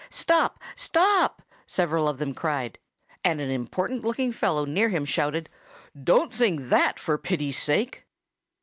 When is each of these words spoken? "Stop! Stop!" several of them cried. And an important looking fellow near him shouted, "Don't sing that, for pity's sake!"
"Stop! 0.09 0.59
Stop!" 0.75 1.43
several 1.67 2.07
of 2.07 2.17
them 2.17 2.33
cried. 2.33 2.79
And 3.23 3.39
an 3.39 3.51
important 3.51 4.03
looking 4.03 4.31
fellow 4.31 4.65
near 4.65 4.89
him 4.89 5.05
shouted, 5.05 5.47
"Don't 6.03 6.33
sing 6.33 6.69
that, 6.69 6.97
for 6.97 7.19
pity's 7.19 7.59
sake!" 7.61 8.07